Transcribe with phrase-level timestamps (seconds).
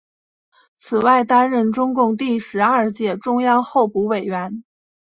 [0.77, 4.63] 此外担任中共第十二届中央候补委员。